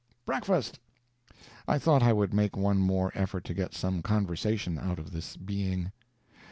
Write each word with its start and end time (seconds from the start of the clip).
"Breakfast!" 0.25 0.79
I 1.67 1.77
thought 1.77 2.01
I 2.01 2.11
would 2.11 2.33
make 2.33 2.57
one 2.57 2.79
more 2.79 3.11
effort 3.13 3.43
to 3.43 3.53
get 3.53 3.75
some 3.75 4.01
conversation 4.01 4.79
out 4.79 4.97
of 4.97 5.11
this 5.11 5.37
being. 5.37 5.91